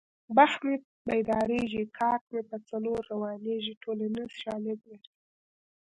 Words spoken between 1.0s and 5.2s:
پیدارېږي کاک مې په څلور روانېږي ټولنیز شالید لري